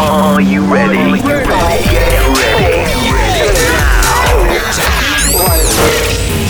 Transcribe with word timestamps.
Are 0.00 0.40
you 0.40 0.64
ready? 0.72 1.20
Get 1.20 1.46
ready. 1.46 1.84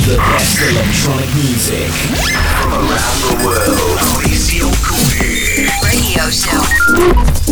The 0.04 0.16
electronic 0.70 1.34
music 1.34 1.90
from 2.60 2.72
around 2.74 3.18
the 3.24 3.34
world. 3.44 3.98
Radio 5.82 6.28
Show. 6.30 7.47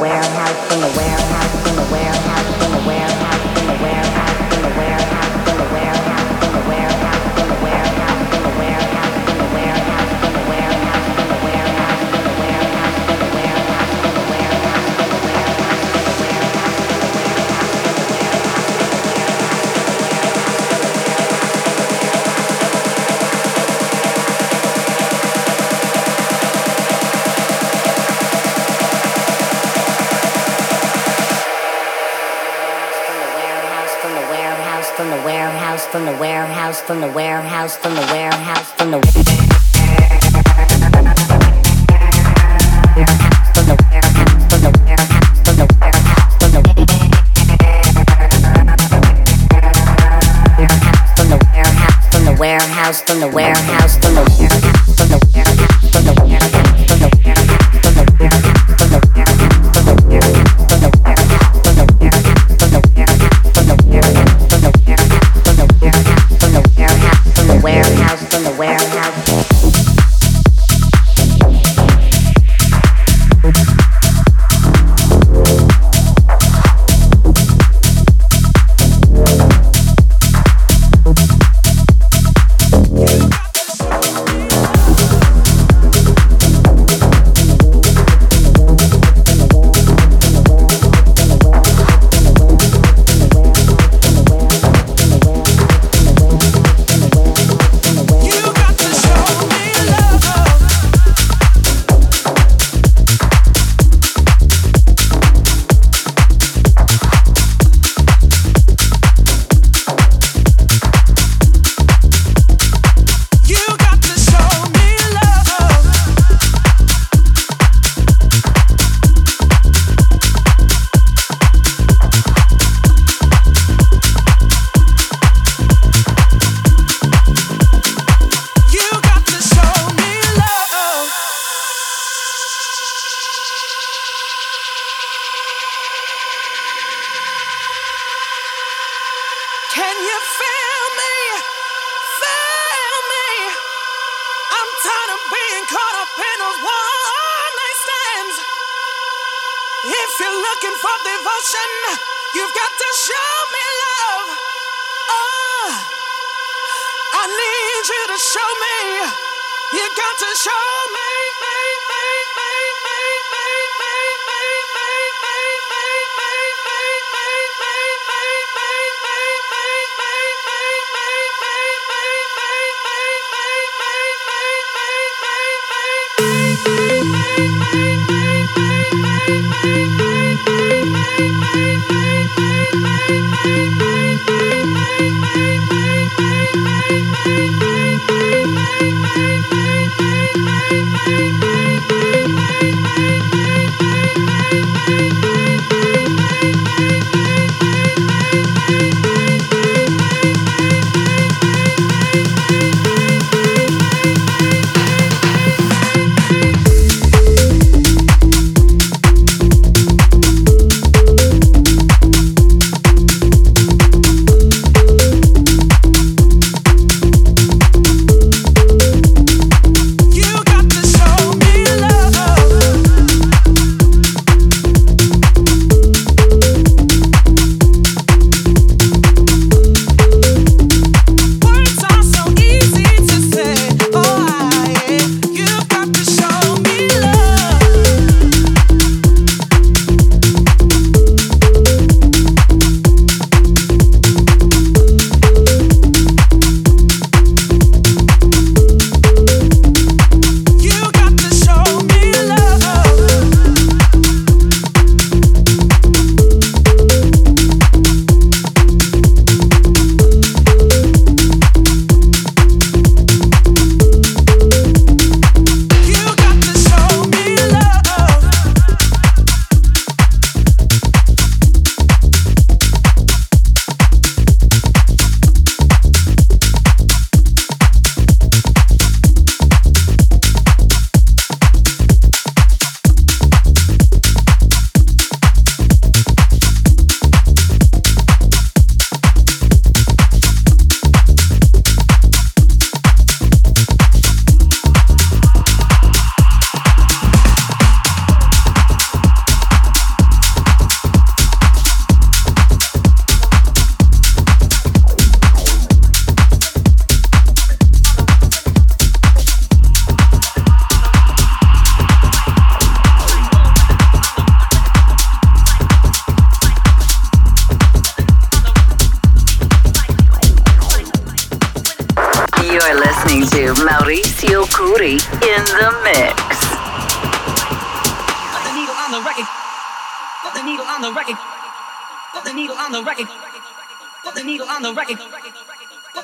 Love 0.00 0.38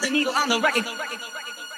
the 0.05 0.11
needle 0.11 0.35
on 0.35 0.49
the 0.49 0.61
record. 0.61 0.85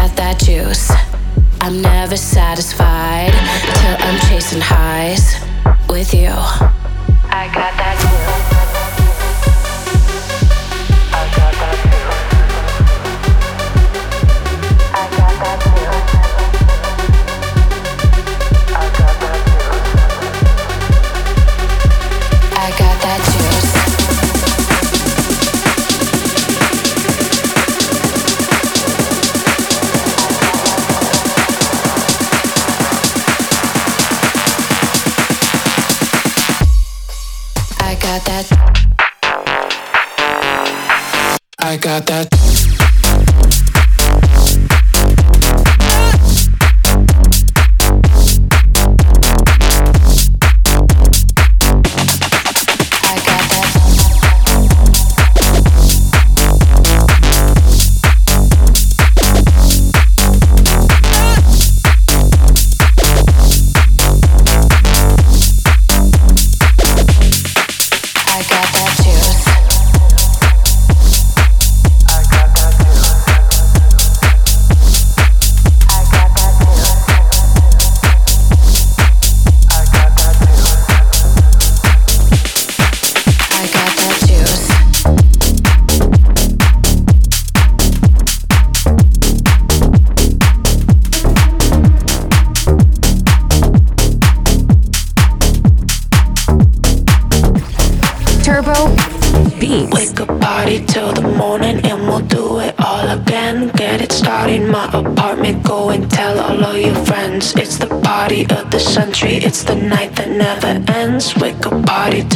got 0.08 0.16
that 0.18 0.40
juice. 0.40 0.90
I'm 1.60 1.82
never 1.82 2.16
satisfied 2.16 3.32
till 3.32 4.08
I'm 4.08 4.20
chasing 4.30 4.62
highs 4.62 5.36
with 5.90 6.14
you. 6.14 6.30
I 6.30 7.50
got 7.54 7.74
that 7.76 7.98
juice. 8.00 8.27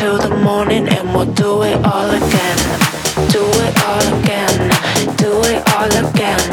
till 0.02 0.18
the 0.18 0.36
morning 0.38 0.88
and 0.90 1.14
we'll 1.14 1.32
do 1.34 1.62
it 1.62 1.76
all 1.86 2.10
again. 2.10 2.58
Do 3.30 3.44
it 3.66 3.74
all 3.86 4.06
again. 4.18 4.58
Do 5.18 5.32
it 5.52 5.62
all 5.76 6.10
again. 6.10 6.51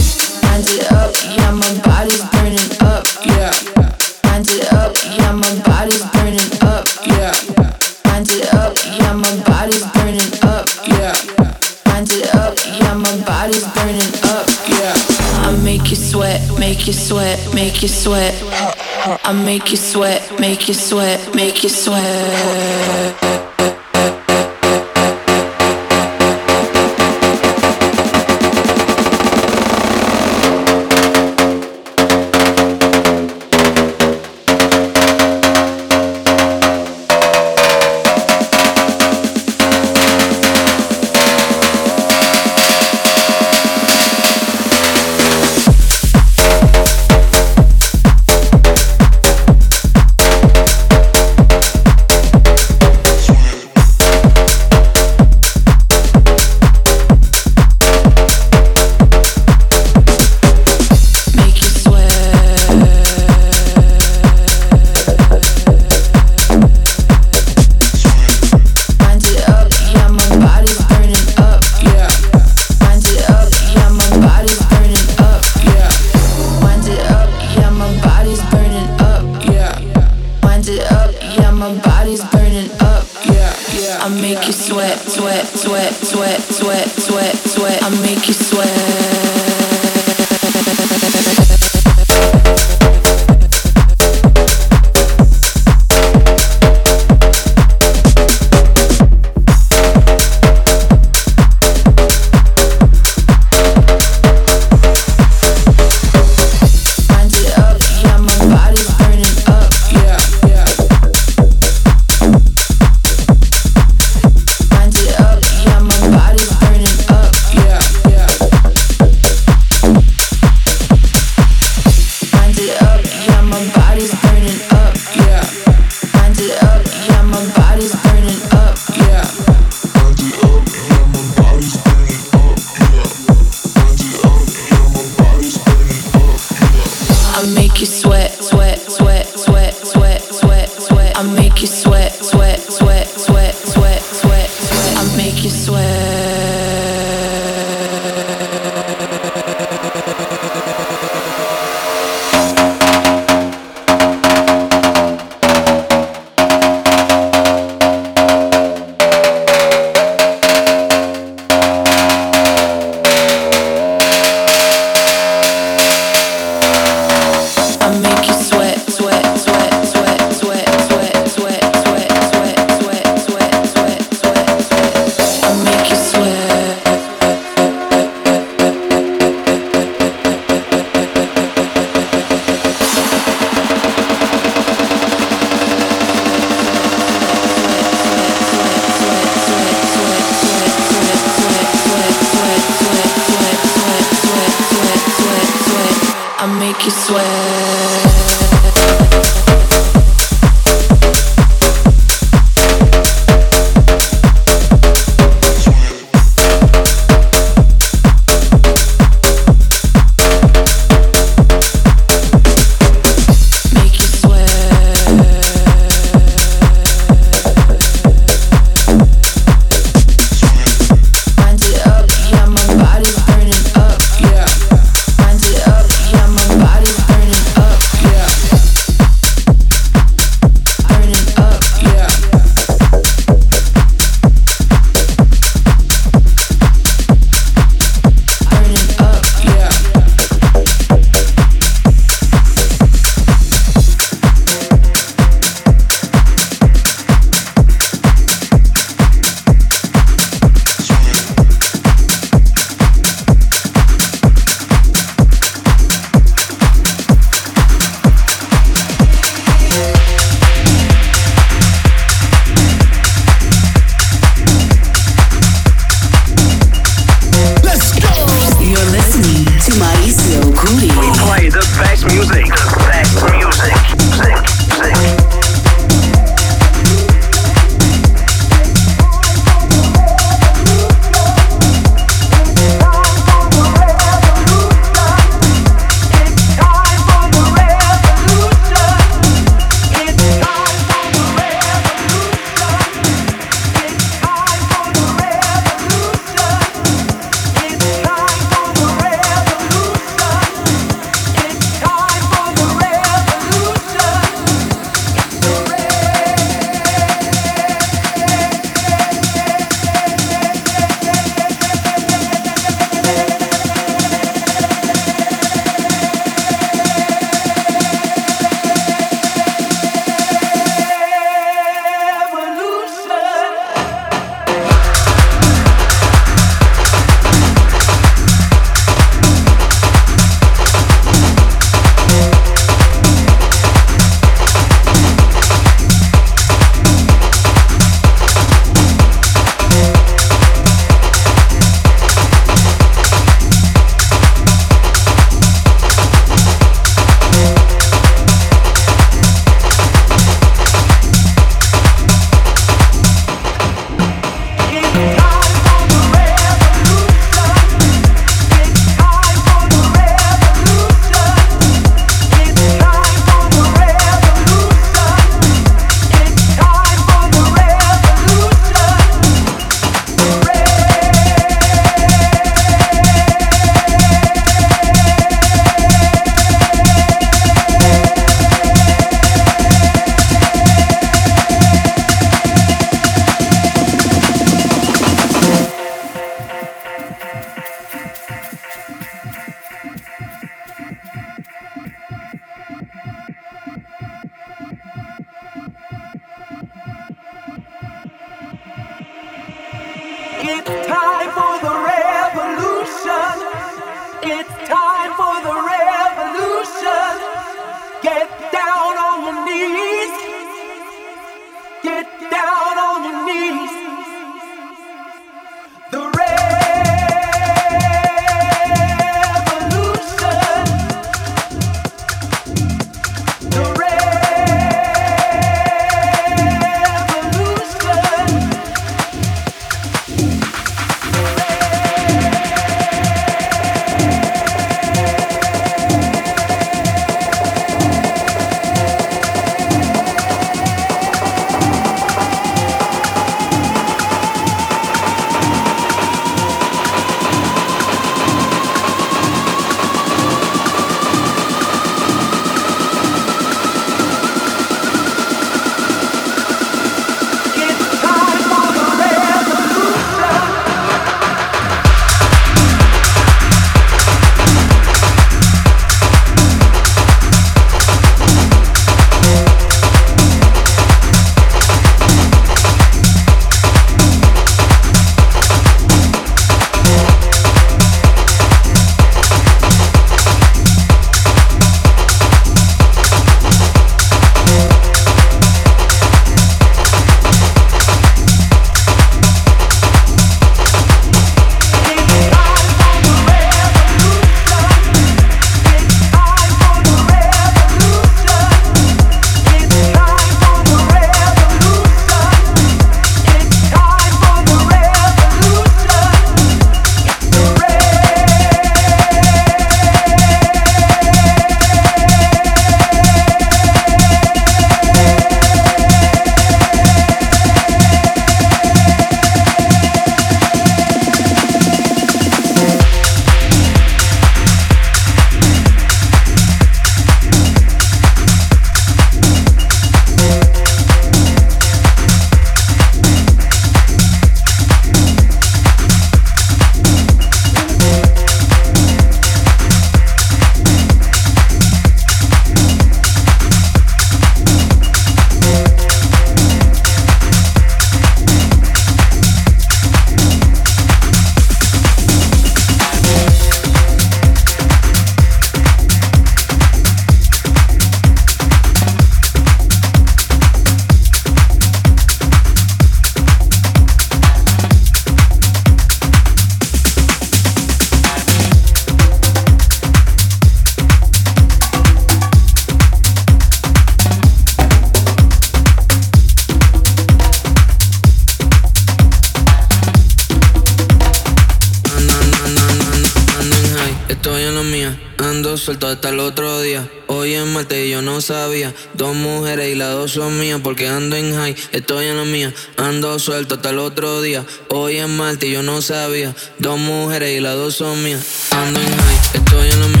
Hasta 585.91 586.09
el 586.09 586.19
otro 586.19 586.61
día. 586.61 586.89
Hoy 587.07 587.33
es 587.33 587.45
martes 587.45 587.89
yo 587.89 588.01
no 588.01 588.21
sabía. 588.21 588.73
Dos 588.93 589.15
mujeres 589.15 589.71
y 589.71 589.75
las 589.75 589.91
dos 589.91 590.11
son 590.11 590.39
mías 590.39 590.59
porque 590.63 590.87
ando 590.87 591.15
en 591.15 591.35
high. 591.35 591.55
Estoy 591.71 592.07
en 592.07 592.17
la 592.17 592.25
mía. 592.25 592.53
Ando 592.77 593.19
suelto 593.19 593.55
hasta 593.55 593.71
el 593.71 593.79
otro 593.79 594.21
día. 594.21 594.45
Hoy 594.69 594.97
es 594.97 595.07
martes 595.07 595.49
yo 595.49 595.63
no 595.63 595.81
sabía. 595.81 596.33
Dos 596.59 596.79
mujeres 596.79 597.37
y 597.37 597.41
las 597.41 597.55
dos 597.55 597.75
son 597.75 598.01
mías. 598.03 598.25
Ando 598.51 598.79
en 598.79 598.87
high. 598.87 599.19
Estoy 599.33 599.69
en 599.69 599.79
la 599.79 599.87
mía. 599.97 600.00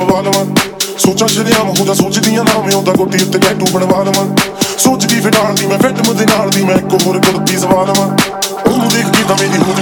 ਪਵਾ 0.00 0.20
ਲਵਾਂ। 0.20 0.44
ਸੋਚਾਂ 0.98 1.28
ਸ਼ਰੀਆਂ 1.28 1.64
ਮਹੂਦਾ 1.64 1.94
ਸੋਚਦੀਆਂ 1.94 2.44
ਨਾ 2.44 2.60
ਮੈਂ 2.60 2.74
ਉਹਦਾ 2.74 2.92
ਗੋਟੀ 2.92 3.22
ਉੱਤੇ 3.22 3.38
tattoo 3.38 3.66
ਬਣਵਾ 3.72 4.02
ਲਵਾਂ। 4.02 4.26
ਸੋਚਦੀ 4.78 5.20
ਫਿਟਾਲ 5.20 5.54
ਦੀ 5.54 5.66
ਮੈਂ 5.66 5.78
ਫਿੱਟ 5.78 6.06
ਮੁੰਦੇ 6.06 6.26
ਨਾਲ 6.26 6.50
ਦੀ 6.50 6.62
ਮੈਂ, 6.64 6.76
ਇੱਕ 6.76 7.06
ਹੋਰ 7.06 7.18
ਗੁਰਦੀ 7.18 7.56
ਜ਼ਬਾਨ 7.56 7.92
ਵਾਂ 7.98 8.06
ਉਹਨੂੰ 8.70 8.88
ਦੇਖ 8.88 9.06
ਕੇ 9.06 9.24
ਤਾਂ 9.28 9.36
ਮੇਰੀ 9.40 9.58
ਹੁਦ 9.58 9.80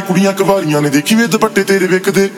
ਕੁੜੀਆਂ 0.00 0.32
ਕਵਾਰੀਆਂ 0.32 0.82
ਨੇ 0.82 0.90
ਦੇਖੀ 0.90 1.14
ਵੇ 1.14 1.26
ਦੁਪੱਟੇ 1.26 1.64
ਤੇਰੇ 1.64 1.86
ਵੇਖਦੇ। 1.86 2.30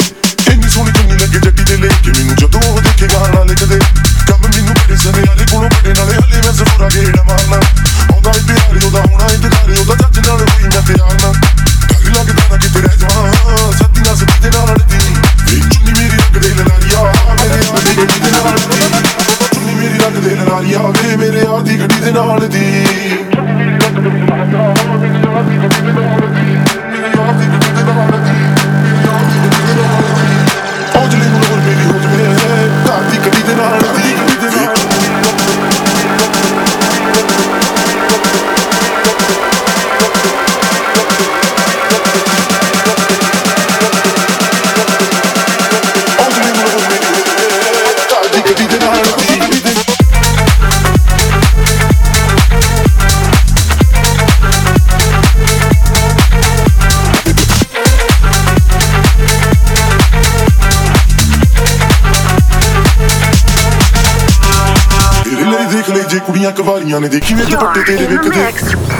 mañana 66.92 67.06
y 67.06 67.10
de 67.10 67.20
qui 67.20 67.34
vient 67.34 67.46
te 67.46 67.56
porter 67.56 67.84
tes. 67.84 68.08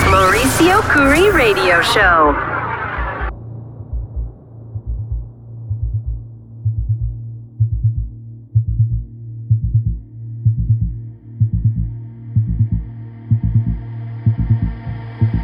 Mauricio 0.09 0.81
Cury 0.91 1.29
Radio 1.29 1.81
Show. 1.83 2.33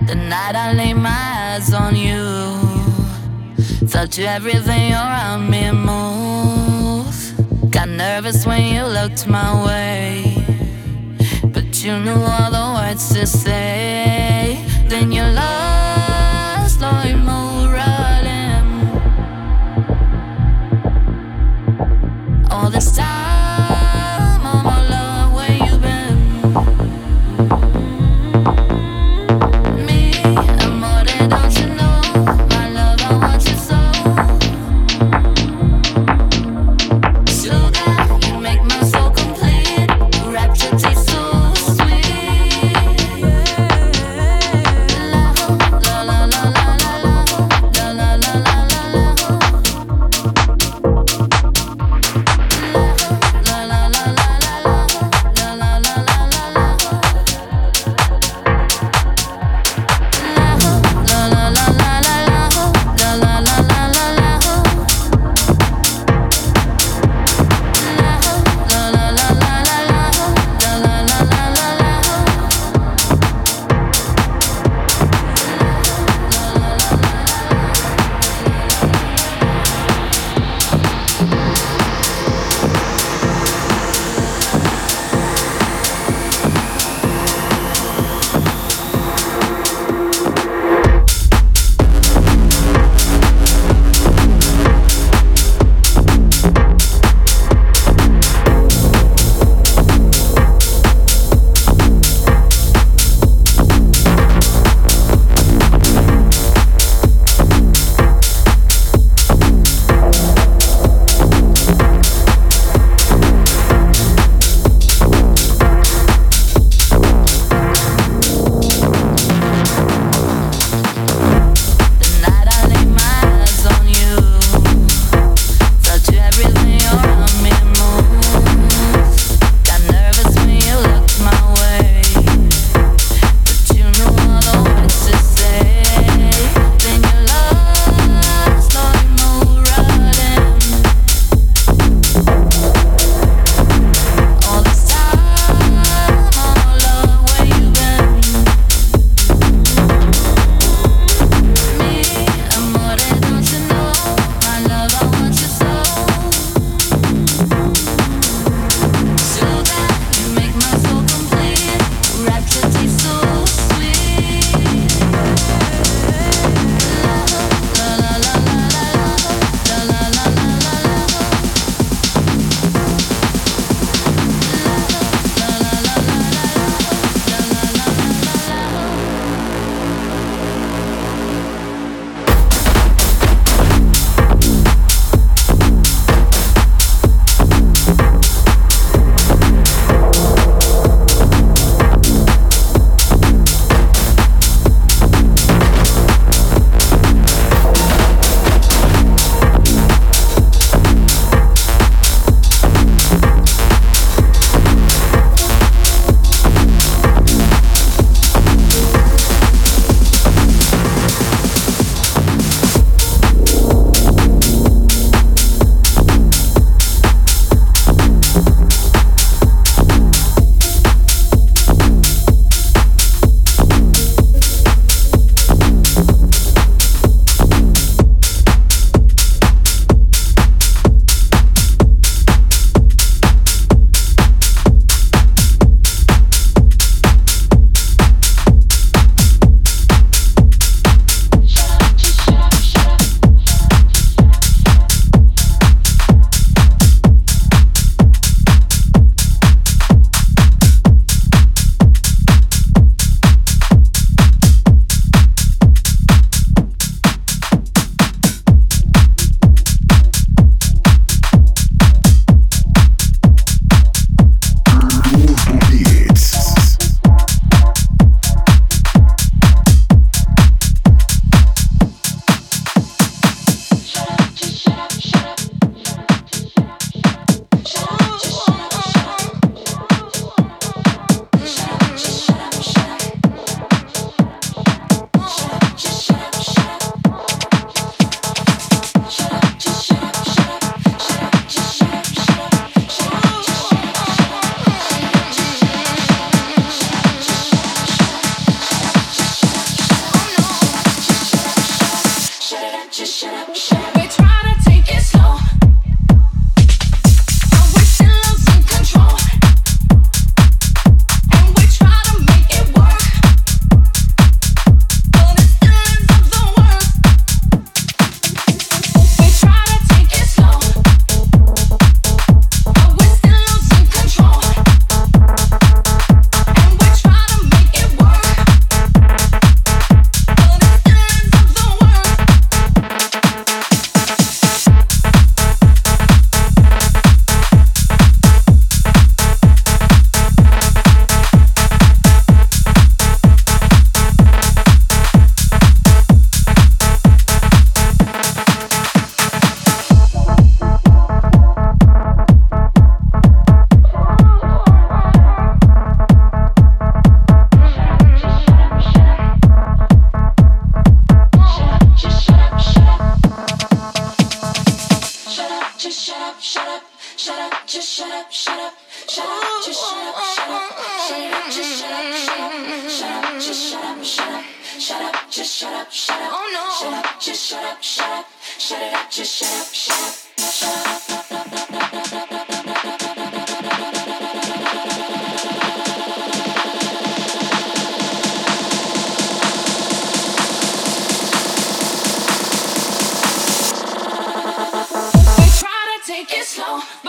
The 0.08 0.16
night 0.16 0.56
I 0.56 0.74
lay 0.74 0.94
my 0.94 1.10
eyes 1.10 1.72
on 1.74 1.96
you, 1.96 2.18
felt 3.88 4.18
you 4.18 4.26
everything 4.26 4.94
around 4.94 5.50
me 5.50 5.72
move. 5.72 7.16
Got 7.70 7.90
nervous 7.90 8.46
when 8.48 8.64
you 8.74 8.84
looked 8.86 9.28
my 9.28 9.66
way 9.66 10.29
knew 12.00 12.22
all 12.22 12.52
the 12.52 12.80
words 12.80 13.10
to 13.14 13.28
say, 13.28 14.64
then 14.88 15.12
you 15.12 15.22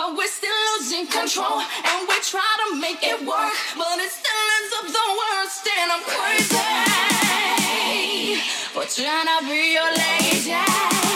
But 0.01 0.17
we're 0.17 0.27
still 0.29 0.49
losing 0.79 1.07
control 1.07 1.61
and 1.61 2.09
we 2.09 2.15
try 2.23 2.41
to 2.41 2.77
make 2.81 3.03
it 3.03 3.21
work. 3.21 3.53
But 3.77 3.99
it 3.99 4.11
still 4.11 4.49
ends 4.57 4.73
up 4.79 4.87
the 4.87 5.07
worst 5.21 5.69
and 5.77 5.93
I'm 5.93 6.03
crazy. 6.09 6.57
for 8.73 8.87
trying 8.87 9.29
to 9.29 9.45
be 9.47 9.75
your 9.75 9.93
lady. 9.93 11.10